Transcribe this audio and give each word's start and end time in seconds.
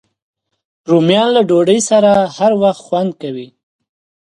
رومیان 0.89 1.29
له 1.35 1.41
ډوډۍ 1.49 1.79
سره 1.89 2.11
هر 2.37 2.51
وخت 2.61 2.81
خوند 2.85 3.11
کوي 3.21 3.47